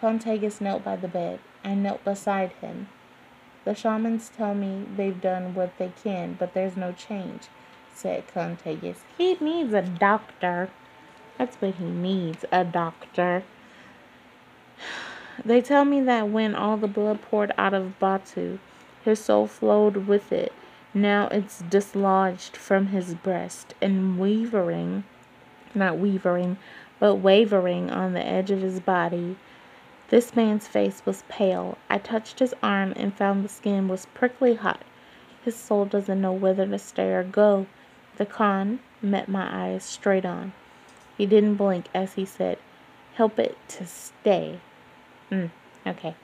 Khan 0.00 0.20
Tegus 0.20 0.60
knelt 0.60 0.84
by 0.84 0.94
the 0.94 1.08
bed. 1.08 1.40
I 1.64 1.74
knelt 1.74 2.04
beside 2.04 2.52
him. 2.60 2.86
The 3.64 3.74
shamans 3.74 4.28
tell 4.28 4.54
me 4.54 4.86
they've 4.96 5.20
done 5.20 5.56
what 5.56 5.76
they 5.78 5.90
can, 6.00 6.36
but 6.38 6.54
there's 6.54 6.76
no 6.76 6.92
change, 6.92 7.48
said 7.92 8.32
Khan 8.32 8.56
Tegus. 8.56 8.98
He 9.18 9.34
needs 9.40 9.74
a 9.74 9.82
doctor. 9.82 10.70
That's 11.38 11.56
what 11.56 11.74
he 11.74 11.86
needs, 11.86 12.44
a 12.52 12.62
doctor. 12.62 13.42
They 15.44 15.60
tell 15.60 15.84
me 15.84 16.00
that 16.02 16.28
when 16.28 16.54
all 16.54 16.76
the 16.76 16.86
blood 16.86 17.22
poured 17.22 17.52
out 17.56 17.74
of 17.74 17.98
Batu, 17.98 18.58
his 19.04 19.18
soul 19.18 19.46
flowed 19.46 20.06
with 20.06 20.30
it. 20.32 20.52
Now 20.92 21.28
it's 21.32 21.58
dislodged 21.58 22.56
from 22.56 22.86
his 22.88 23.14
breast 23.14 23.74
and 23.82 24.18
wavering, 24.18 25.04
not 25.74 25.98
wavering, 25.98 26.56
but 27.00 27.16
wavering 27.16 27.90
on 27.90 28.12
the 28.12 28.24
edge 28.24 28.50
of 28.50 28.60
his 28.60 28.78
body. 28.78 29.36
This 30.08 30.36
man's 30.36 30.68
face 30.68 31.02
was 31.04 31.24
pale. 31.28 31.78
I 31.90 31.98
touched 31.98 32.38
his 32.38 32.54
arm 32.62 32.92
and 32.94 33.12
found 33.12 33.44
the 33.44 33.48
skin 33.48 33.88
was 33.88 34.06
prickly 34.14 34.54
hot. 34.54 34.82
His 35.44 35.56
soul 35.56 35.84
doesn't 35.84 36.20
know 36.20 36.32
whether 36.32 36.64
to 36.66 36.78
stay 36.78 37.12
or 37.12 37.24
go. 37.24 37.66
The 38.16 38.26
Khan 38.26 38.78
met 39.02 39.28
my 39.28 39.48
eyes 39.50 39.82
straight 39.82 40.24
on. 40.24 40.52
He 41.18 41.26
didn't 41.26 41.56
blink 41.56 41.86
as 41.92 42.14
he 42.14 42.24
said, 42.24 42.58
Help 43.14 43.38
it 43.38 43.56
to 43.68 43.86
stay. 43.86 44.60
Mm, 45.30 45.50
okay. 45.86 46.14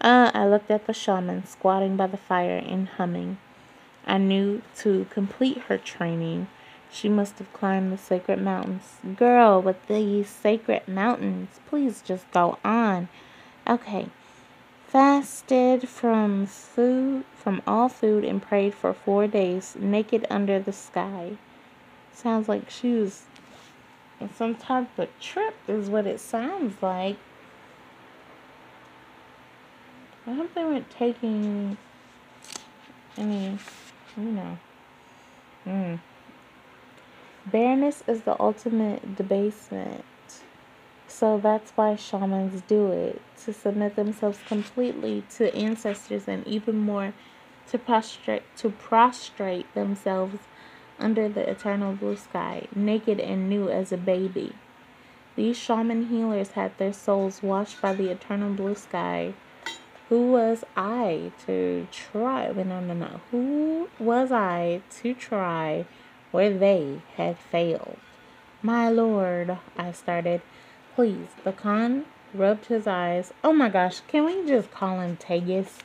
Uh, 0.00 0.30
I 0.34 0.46
looked 0.46 0.70
at 0.70 0.86
the 0.86 0.92
shaman 0.92 1.46
squatting 1.46 1.96
by 1.96 2.06
the 2.06 2.16
fire 2.16 2.58
and 2.58 2.88
humming. 2.88 3.38
I 4.06 4.18
knew 4.18 4.62
to 4.78 5.06
complete 5.10 5.58
her 5.68 5.78
training, 5.78 6.48
she 6.90 7.08
must 7.08 7.38
have 7.38 7.52
climbed 7.52 7.92
the 7.92 7.98
sacred 7.98 8.40
mountains. 8.40 8.98
Girl, 9.16 9.60
with 9.60 9.86
these 9.88 10.28
sacred 10.28 10.86
mountains, 10.86 11.60
please 11.68 12.02
just 12.02 12.30
go 12.30 12.58
on. 12.64 13.08
Okay. 13.66 14.06
Fasted 14.86 15.88
from 15.88 16.46
food, 16.46 17.24
from 17.34 17.60
all 17.66 17.88
food, 17.88 18.24
and 18.24 18.40
prayed 18.40 18.74
for 18.74 18.94
four 18.94 19.26
days, 19.26 19.76
naked 19.78 20.26
under 20.30 20.60
the 20.60 20.72
sky. 20.72 21.36
Sounds 22.12 22.48
like 22.48 22.70
she 22.70 22.92
was 22.92 23.24
some 24.36 24.54
type 24.54 24.98
of 24.98 25.08
trip, 25.20 25.54
is 25.66 25.90
what 25.90 26.06
it 26.06 26.20
sounds 26.20 26.80
like. 26.80 27.16
I 30.26 30.32
hope 30.32 30.54
they 30.54 30.64
weren't 30.64 30.90
taking 30.90 31.76
any, 33.16 33.58
you 34.16 34.22
know. 34.24 34.58
Hmm. 35.64 35.94
Bareness 37.46 38.02
is 38.08 38.22
the 38.22 38.40
ultimate 38.40 39.14
debasement. 39.14 40.04
So 41.06 41.38
that's 41.38 41.70
why 41.72 41.94
shamans 41.94 42.62
do 42.66 42.90
it 42.90 43.22
to 43.44 43.52
submit 43.52 43.94
themselves 43.94 44.38
completely 44.46 45.22
to 45.36 45.54
ancestors 45.54 46.26
and 46.26 46.46
even 46.46 46.76
more 46.76 47.14
to 47.68 47.78
prostrate 47.78 48.42
to 48.56 48.70
prostrate 48.70 49.72
themselves 49.74 50.40
under 50.98 51.28
the 51.28 51.48
eternal 51.48 51.92
blue 51.94 52.16
sky, 52.16 52.66
naked 52.74 53.20
and 53.20 53.48
new 53.48 53.68
as 53.68 53.92
a 53.92 53.96
baby. 53.96 54.52
These 55.36 55.56
shaman 55.56 56.08
healers 56.08 56.52
had 56.52 56.76
their 56.78 56.92
souls 56.92 57.42
washed 57.42 57.80
by 57.80 57.92
the 57.92 58.10
eternal 58.10 58.52
blue 58.54 58.74
sky. 58.74 59.34
Who 60.08 60.32
was 60.32 60.64
I 60.76 61.32
to 61.46 61.88
try? 61.90 62.52
No, 62.52 62.80
no, 62.80 62.94
no. 62.94 63.20
Who 63.30 63.88
was 63.98 64.30
I 64.30 64.82
to 65.00 65.14
try 65.14 65.86
where 66.30 66.56
they 66.56 67.00
had 67.16 67.38
failed. 67.38 67.96
My 68.62 68.90
lord, 68.90 69.58
I 69.78 69.92
started. 69.92 70.42
Please, 70.94 71.28
the 71.44 71.52
Khan 71.52 72.04
rubbed 72.34 72.66
his 72.66 72.86
eyes. 72.86 73.32
Oh 73.42 73.52
my 73.52 73.68
gosh, 73.68 74.00
can 74.08 74.24
we 74.24 74.46
just 74.46 74.70
call 74.70 75.00
him 75.00 75.16
Tegus? 75.16 75.78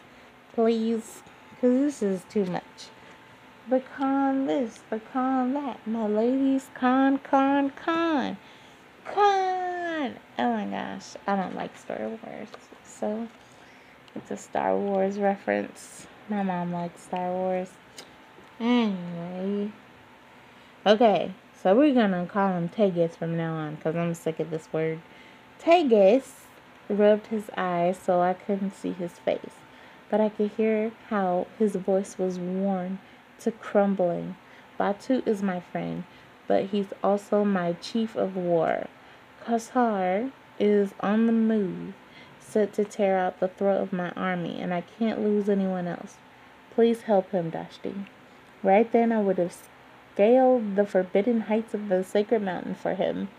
Please? 0.53 1.23
Because 1.51 2.01
this 2.01 2.03
is 2.03 2.23
too 2.29 2.45
much. 2.45 2.89
The 3.69 3.79
Khan 3.79 4.47
this, 4.47 4.79
the 4.89 4.99
Khan 4.99 5.53
that. 5.53 5.87
My 5.87 6.07
ladies, 6.07 6.67
Khan, 6.73 7.19
Khan, 7.19 7.69
Khan. 7.69 8.37
Khan! 9.05 10.15
Oh 10.37 10.53
my 10.53 10.65
gosh, 10.65 11.13
I 11.27 11.35
don't 11.35 11.55
like 11.55 11.77
Star 11.77 12.09
Wars. 12.09 12.49
So, 12.83 13.27
it's 14.15 14.31
a 14.31 14.37
Star 14.37 14.77
Wars 14.77 15.17
reference. 15.17 16.07
My 16.29 16.43
mom 16.43 16.71
likes 16.71 17.03
Star 17.03 17.31
Wars. 17.31 17.69
Anyway. 18.59 19.71
Okay, 20.85 21.33
So 21.61 21.75
we're 21.75 21.93
gonna 21.93 22.25
call 22.25 22.53
him 22.53 22.69
Tegus 22.69 23.15
from 23.15 23.37
now 23.37 23.53
on 23.53 23.75
because 23.75 23.95
I'm 23.95 24.15
sick 24.15 24.39
of 24.39 24.49
this 24.49 24.67
word. 24.73 24.99
Tegus 25.59 26.45
rubbed 26.89 27.27
his 27.27 27.51
eyes 27.55 27.99
so 27.99 28.19
I 28.19 28.33
couldn't 28.33 28.75
see 28.75 28.93
his 28.93 29.11
face, 29.19 29.59
but 30.09 30.19
I 30.19 30.29
could 30.29 30.49
hear 30.57 30.91
how 31.09 31.45
his 31.59 31.75
voice 31.75 32.17
was 32.17 32.39
worn 32.39 32.97
to 33.41 33.51
crumbling. 33.51 34.37
Batu 34.79 35.21
is 35.27 35.43
my 35.43 35.59
friend, 35.59 36.03
but 36.47 36.65
he's 36.65 36.93
also 37.03 37.43
my 37.45 37.73
chief 37.73 38.15
of 38.15 38.35
war. 38.35 38.87
Khasar 39.45 40.31
is 40.59 40.95
on 40.99 41.27
the 41.27 41.31
move, 41.31 41.93
set 42.51 42.73
to 42.73 42.83
tear 42.83 43.17
out 43.17 43.39
the 43.39 43.47
throat 43.47 43.81
of 43.81 43.93
my 43.93 44.11
army, 44.11 44.59
and 44.59 44.73
I 44.73 44.81
can't 44.81 45.21
lose 45.21 45.49
anyone 45.49 45.87
else. 45.87 46.17
Please 46.73 47.03
help 47.03 47.31
him, 47.31 47.51
Dashti. 47.51 48.05
Right 48.63 48.91
then 48.91 49.11
I 49.11 49.21
would 49.21 49.37
have 49.37 49.55
scaled 50.13 50.75
the 50.75 50.85
forbidden 50.85 51.41
heights 51.41 51.73
of 51.73 51.89
the 51.89 52.03
sacred 52.03 52.41
mountain 52.41 52.75
for 52.75 52.95
him, 52.95 53.29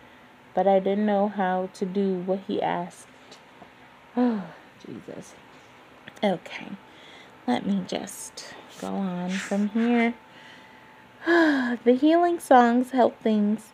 but 0.55 0.67
I 0.67 0.79
didn't 0.79 1.07
know 1.07 1.29
how 1.29 1.69
to 1.75 1.87
do 1.87 2.15
what 2.15 2.41
he 2.47 2.61
asked. 2.61 3.09
Oh, 4.15 4.45
Jesus. 4.87 5.35
Okay, 6.23 6.73
let 7.47 7.65
me 7.67 7.83
just 7.87 8.55
go 8.79 8.89
on 8.89 9.31
from 9.31 9.69
here. 9.71 10.15
the 11.27 11.97
healing 11.99 12.39
songs 12.39 12.91
help 12.91 13.19
things 13.21 13.73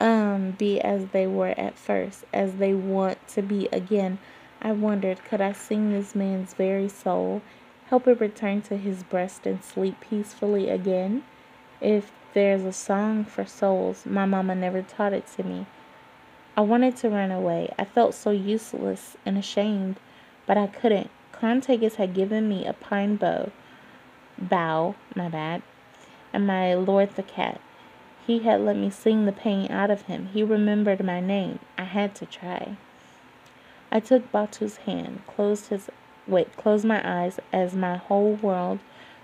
um, 0.00 0.52
be 0.52 0.80
as 0.80 1.06
they 1.06 1.26
were 1.26 1.54
at 1.58 1.76
first, 1.78 2.24
as 2.32 2.54
they 2.56 2.74
want 2.74 3.26
to 3.28 3.42
be 3.42 3.68
again. 3.72 4.18
I 4.60 4.72
wondered, 4.72 5.24
could 5.24 5.40
I 5.40 5.52
sing 5.52 5.92
this 5.92 6.14
man's 6.14 6.54
very 6.54 6.88
soul, 6.88 7.42
help 7.86 8.08
it 8.08 8.20
return 8.20 8.62
to 8.62 8.76
his 8.76 9.02
breast 9.02 9.46
and 9.46 9.62
sleep 9.62 10.00
peacefully 10.00 10.68
again? 10.68 11.22
If 11.80 12.10
there's 12.34 12.64
a 12.64 12.72
song 12.72 13.24
for 13.24 13.46
souls, 13.46 14.04
my 14.04 14.26
mama 14.26 14.54
never 14.54 14.82
taught 14.82 15.12
it 15.12 15.26
to 15.36 15.44
me. 15.44 15.66
I 16.56 16.62
wanted 16.62 16.96
to 16.96 17.08
run 17.08 17.30
away. 17.30 17.72
I 17.78 17.84
felt 17.84 18.14
so 18.14 18.30
useless 18.30 19.16
and 19.24 19.38
ashamed, 19.38 20.00
but 20.44 20.58
I 20.58 20.66
couldn't. 20.66 21.10
Khan 21.30 21.60
Tegus 21.60 21.94
had 21.94 22.14
given 22.14 22.48
me 22.48 22.66
a 22.66 22.72
pine 22.72 23.14
bow, 23.14 23.52
bow, 24.36 24.96
my 25.14 25.28
bad, 25.28 25.62
and 26.32 26.46
my 26.48 26.74
lord 26.74 27.14
the 27.14 27.22
cat. 27.22 27.60
He 28.26 28.40
had 28.40 28.60
let 28.60 28.76
me 28.76 28.90
sing 28.90 29.24
the 29.24 29.32
pain 29.32 29.70
out 29.70 29.90
of 29.90 30.02
him. 30.02 30.30
He 30.32 30.42
remembered 30.42 31.02
my 31.04 31.20
name. 31.20 31.60
I 31.78 31.84
had 31.84 32.14
to 32.16 32.26
try. 32.26 32.76
I 33.90 34.00
took 34.00 34.30
Batu's 34.30 34.78
hand, 34.78 35.22
closed 35.26 35.68
his 35.68 35.88
wait, 36.26 36.56
closed 36.56 36.84
my 36.84 37.00
eyes 37.04 37.40
as 37.52 37.74
my 37.74 37.96
whole 37.96 38.34
world 38.34 38.80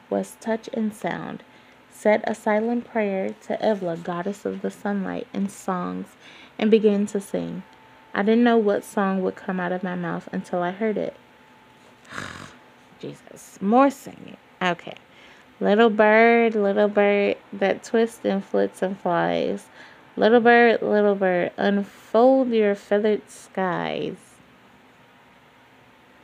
was 0.08 0.36
touch 0.40 0.68
and 0.72 0.94
sound, 0.94 1.42
said 1.90 2.22
a 2.24 2.34
silent 2.34 2.86
prayer 2.86 3.34
to 3.42 3.56
Evela, 3.58 4.02
goddess 4.02 4.44
of 4.44 4.62
the 4.62 4.70
sunlight, 4.70 5.26
and 5.32 5.50
songs, 5.50 6.08
and 6.58 6.70
began 6.70 7.06
to 7.06 7.20
sing. 7.20 7.62
I 8.14 8.22
didn't 8.22 8.44
know 8.44 8.58
what 8.58 8.84
song 8.84 9.22
would 9.22 9.36
come 9.36 9.58
out 9.58 9.72
of 9.72 9.82
my 9.82 9.96
mouth 9.96 10.28
until 10.32 10.62
I 10.62 10.70
heard 10.70 10.96
it. 10.96 11.16
Jesus, 13.00 13.60
more 13.60 13.90
singing. 13.90 14.36
Okay. 14.62 14.94
Little 15.60 15.90
bird, 15.90 16.54
little 16.54 16.88
bird 16.88 17.36
that 17.52 17.84
twists 17.84 18.24
and 18.24 18.44
flits 18.44 18.82
and 18.82 18.98
flies. 18.98 19.66
Little 20.16 20.40
bird, 20.40 20.82
little 20.82 21.14
bird, 21.14 21.52
unfold 21.56 22.50
your 22.50 22.74
feathered 22.74 23.28
skies. 23.28 24.16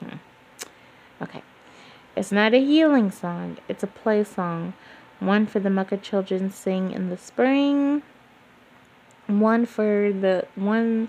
Hmm. 0.01 0.17
Okay. 1.23 1.43
It's 2.21 2.31
not 2.31 2.53
a 2.53 2.63
healing 2.63 3.11
song, 3.11 3.57
it's 3.67 3.83
a 3.83 3.87
play 3.87 4.25
song. 4.25 4.75
One 5.21 5.47
for 5.47 5.59
the 5.59 5.71
mucker 5.71 5.97
children 5.97 6.51
sing 6.51 6.93
in 6.93 7.09
the 7.09 7.17
spring. 7.17 8.03
One 9.27 9.65
for 9.65 10.13
the 10.13 10.47
one. 10.55 11.09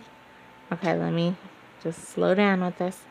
Okay, 0.72 0.98
let 0.98 1.12
me 1.12 1.36
just 1.84 2.06
slow 2.06 2.34
down 2.34 2.64
with 2.64 2.78
this. 2.78 3.02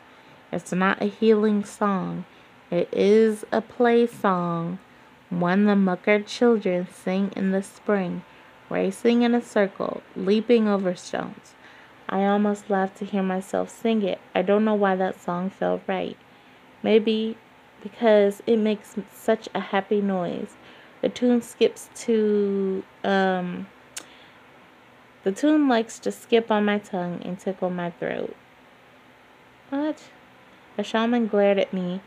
It's 0.51 0.71
not 0.71 0.99
a 0.99 1.05
healing 1.05 1.63
song, 1.63 2.25
it 2.71 2.89
is 2.91 3.45
a 3.51 3.61
play 3.61 4.07
song 4.07 4.79
one 5.29 5.65
the 5.65 5.75
mucker 5.75 6.23
children 6.23 6.87
sing 6.91 7.31
in 7.35 7.51
the 7.51 7.61
spring, 7.61 8.23
racing 8.67 9.21
in 9.21 9.35
a 9.35 9.43
circle, 9.43 10.01
leaping 10.15 10.67
over 10.67 10.95
stones. 10.95 11.53
I 12.09 12.25
almost 12.25 12.67
laughed 12.67 12.97
to 12.97 13.05
hear 13.05 13.21
myself 13.21 13.69
sing 13.69 14.01
it. 14.01 14.19
I 14.33 14.41
don't 14.41 14.65
know 14.65 14.73
why 14.73 14.95
that 14.95 15.21
song 15.21 15.51
felt 15.51 15.83
right. 15.85 16.17
Maybe 16.81 17.37
because 17.81 18.41
it 18.47 18.57
makes 18.57 18.95
such 19.13 19.49
a 19.53 19.59
happy 19.59 20.01
noise. 20.01 20.55
The 21.01 21.09
tune 21.09 21.41
skips 21.41 21.89
to 22.05 22.83
um 23.03 23.67
the 25.23 25.31
tune 25.31 25.67
likes 25.67 25.99
to 25.99 26.11
skip 26.11 26.49
on 26.49 26.65
my 26.65 26.79
tongue 26.79 27.21
and 27.23 27.39
tickle 27.39 27.69
my 27.69 27.91
throat. 27.91 28.35
What? 29.69 30.09
The 30.77 30.83
shaman 30.83 31.27
glared 31.27 31.59
at 31.59 31.71
me 31.71 32.01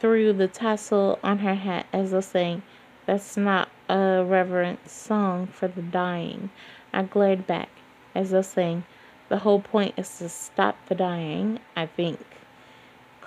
through 0.00 0.32
the 0.32 0.48
tassel 0.48 1.20
on 1.22 1.38
her 1.38 1.54
hat 1.54 1.86
as 1.92 2.10
though 2.10 2.20
saying, 2.20 2.62
That's 3.06 3.36
not 3.36 3.68
a 3.88 4.24
reverent 4.26 4.90
song 4.90 5.46
for 5.46 5.68
the 5.68 5.82
dying. 5.82 6.50
I 6.92 7.04
glared 7.04 7.46
back 7.46 7.68
as 8.14 8.30
though 8.30 8.42
saying, 8.42 8.84
The 9.28 9.38
whole 9.38 9.60
point 9.60 9.94
is 9.96 10.18
to 10.18 10.28
stop 10.28 10.76
the 10.86 10.96
dying, 10.96 11.60
I 11.76 11.86
think. 11.86 12.18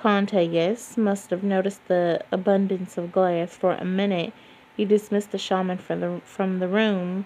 Khan 0.01 0.27
Tegus 0.27 0.97
must 0.97 1.29
have 1.29 1.43
noticed 1.43 1.85
the 1.89 2.21
abundance 2.31 2.97
of 2.97 3.11
glass. 3.11 3.57
For 3.57 3.73
a 3.73 3.83
minute, 3.83 4.31
he 4.77 4.85
dismissed 4.85 5.31
the 5.31 5.37
shaman 5.37 5.77
from 5.77 5.99
the, 5.99 6.21
from 6.23 6.59
the 6.59 6.69
room. 6.69 7.25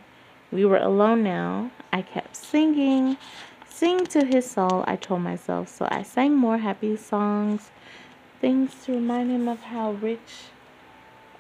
We 0.51 0.65
were 0.65 0.77
alone 0.77 1.23
now. 1.23 1.69
I 1.91 2.01
kept 2.01 2.35
singing. 2.35 3.17
Sing 3.67 4.07
to 4.07 4.25
his 4.25 4.49
soul, 4.49 4.83
I 4.87 4.95
told 4.95 5.21
myself. 5.21 5.67
So 5.69 5.87
I 5.91 6.01
sang 6.01 6.35
more 6.35 6.57
happy 6.57 6.97
songs 6.97 7.69
things 8.41 8.73
to 8.85 8.93
remind 8.93 9.29
him 9.29 9.47
of 9.47 9.61
how 9.61 9.91
rich 9.91 10.49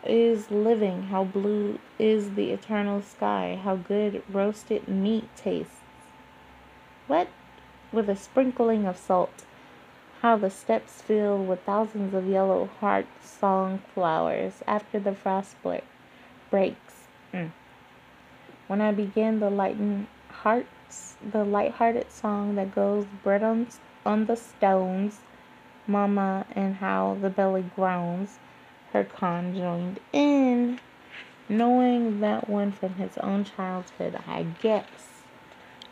is 0.05 0.51
living, 0.51 1.03
how 1.03 1.23
blue 1.23 1.79
is 1.97 2.35
the 2.35 2.51
eternal 2.51 3.01
sky, 3.01 3.59
how 3.63 3.75
good 3.75 4.21
roasted 4.29 4.87
meat 4.87 5.27
tastes. 5.35 5.81
What? 7.07 7.27
With 7.91 8.07
a 8.07 8.15
sprinkling 8.15 8.85
of 8.85 8.97
salt. 8.97 9.45
How 10.23 10.37
the 10.37 10.49
steppes 10.49 11.01
fill 11.01 11.43
with 11.43 11.63
thousands 11.63 12.13
of 12.13 12.29
yellow 12.29 12.69
heart 12.79 13.07
song 13.21 13.81
flowers 13.93 14.63
after 14.65 14.97
the 14.97 15.13
frost 15.13 15.57
breaks. 16.49 16.93
Mm. 17.33 17.51
When 18.67 18.79
I 18.79 18.93
begin 18.93 19.41
the 19.41 19.49
lighten 19.49 20.07
hearts, 20.29 21.17
the 21.29 21.43
light-hearted 21.43 22.09
song 22.09 22.55
that 22.55 22.73
goes 22.73 23.05
bread 23.21 23.43
on, 23.43 23.67
on 24.05 24.27
the 24.27 24.37
stones 24.37 25.19
Mama 25.87 26.45
and 26.55 26.75
how 26.75 27.17
the 27.21 27.29
belly 27.29 27.65
groans. 27.75 28.39
Her 28.93 29.03
Khan 29.03 29.53
joined 29.53 29.99
in, 30.13 30.79
knowing 31.49 32.21
that 32.21 32.47
one 32.47 32.71
from 32.71 32.93
his 32.93 33.17
own 33.17 33.43
childhood, 33.43 34.17
I 34.25 34.43
guess. 34.61 35.25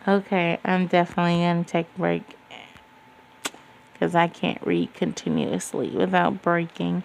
Okay, 0.08 0.58
I'm 0.64 0.88
definitely 0.88 1.42
to 1.42 1.70
take 1.70 1.88
a 1.96 2.00
break 2.00 2.38
because 4.02 4.16
I 4.16 4.28
can't 4.28 4.66
read 4.66 4.96
continuously 4.96 5.90
without 5.90 6.42
breaking. 6.42 7.04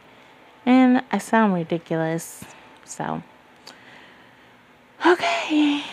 And 0.64 1.04
I 1.12 1.18
sound 1.18 1.52
ridiculous. 1.52 2.42
So, 2.86 3.22
okay. 5.04 5.84